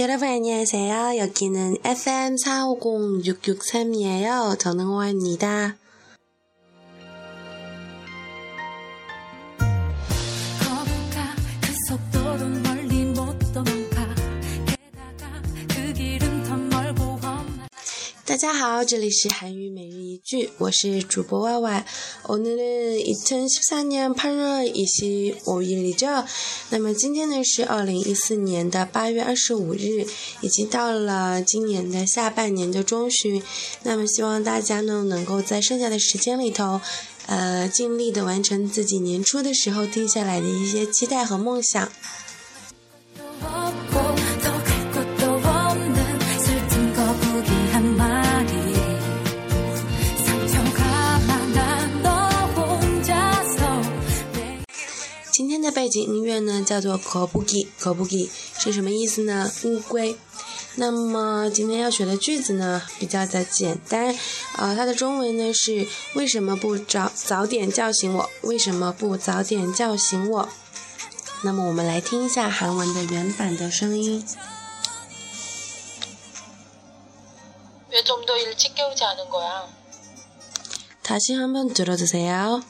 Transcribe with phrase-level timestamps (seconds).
[0.00, 1.18] 여러분 안녕하세요.
[1.18, 4.58] 여기는 FM 450663이에요.
[4.58, 5.76] 저는 호아입니다.
[18.33, 26.25] 大家好，这里是韩语每日一句，我是主播 Y Y。오늘은2014年8月25일이죠。
[26.69, 30.07] 那么今天呢是2014年的8月25日，
[30.41, 33.41] 已经到了今年的下半年的中旬。
[33.83, 36.81] 那么希望大家呢能够在剩下的时间里头，
[37.25, 41.91] 呃，尽力的完成自己年初的时候定下来的一些期待和梦想。
[55.63, 59.51] 的背景音乐呢，叫做 kobugi kobugi 是什么意思呢？
[59.63, 60.17] 乌龟。
[60.75, 64.15] 那么今天要学的句子呢，比较的简单，
[64.57, 68.29] 呃，它的中文呢是为什么不早早点叫醒我？
[68.41, 70.49] 为什么不早点叫醒我？
[71.43, 74.25] 那么我们来听一下韩文的原版的声音。
[77.91, 79.67] 왜 좀 더 일찍 깨우지 않은 거야?
[81.01, 82.61] 다시 한번 들어주세요.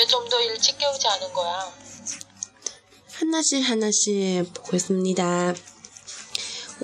[0.00, 1.72] 왜 좀 더 일찍 깨우지 않은 거야?
[3.12, 5.54] 하나씩 하나씩 보고 있습니다.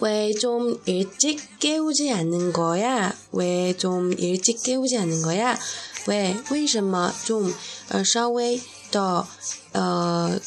[0.01, 3.15] 왜 좀 일찍 깨우지 않는 거야?
[3.33, 5.59] 왜 좀 일찍 깨우지 않는 거야?
[6.09, 7.55] 왜, 为什么 좀,
[7.91, 9.25] 呃,稍微的,
[9.73, 10.41] 呃,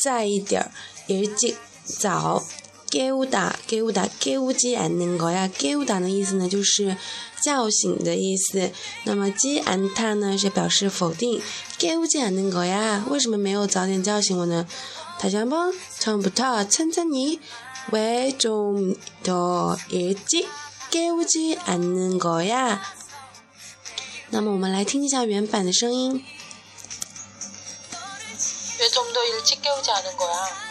[0.00, 0.70] 在一点儿
[1.08, 2.40] 일찍, 早
[2.90, 5.48] 깨우다, 깨우다, 깨우지 않는 거야.
[5.48, 6.96] 깨우다 的意思呢，就是
[7.42, 8.70] 叫醒的意思。
[9.04, 11.42] 那么 지 않다 呢，是表示否定。
[11.78, 13.04] 깨우지 않는 거야.
[13.08, 14.66] 为什么没有早点叫醒我呢？
[15.18, 17.40] 다시 한번 처음부터 천천히
[17.90, 18.94] 왜 좀
[19.24, 20.48] 더 일찍
[20.90, 22.80] 깨우지 않는 거야?
[24.30, 26.24] 那么我们来听一下原版的声音。
[28.78, 30.67] 왜 좀 더 일찍 깨우지 않은 거야?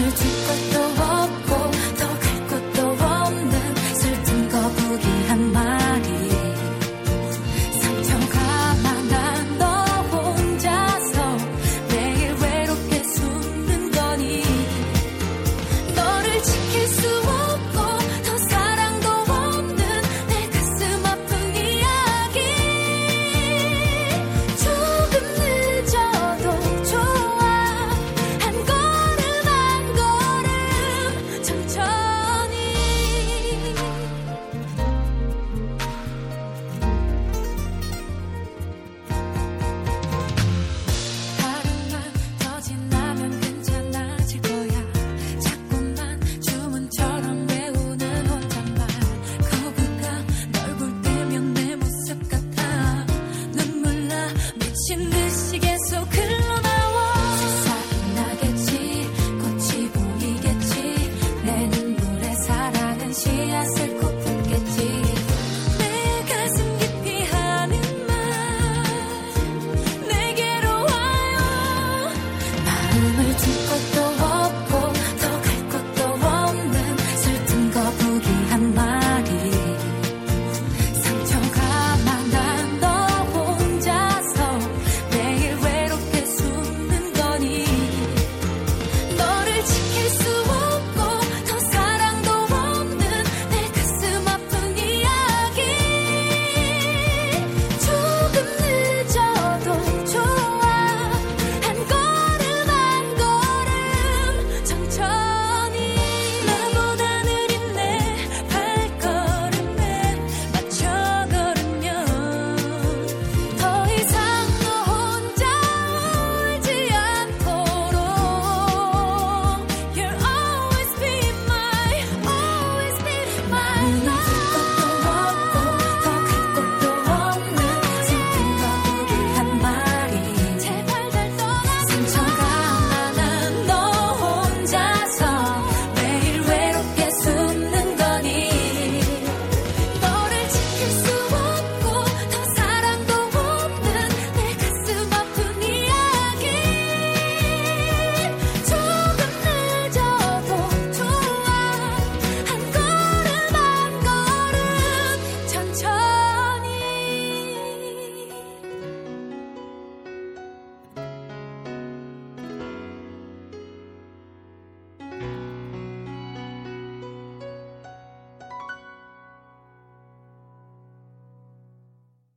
[0.04, 0.73] to take a
[31.44, 32.13] 层层